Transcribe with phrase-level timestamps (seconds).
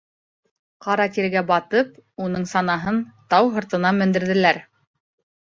[0.85, 1.91] Ҡара тиргә батып,
[2.29, 2.99] уның санаһын
[3.35, 4.63] тау һыртына мендерҙеләр.